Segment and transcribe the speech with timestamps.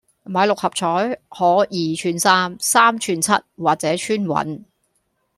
[0.23, 4.63] 買六合彩可二串三、三串七或者穿雲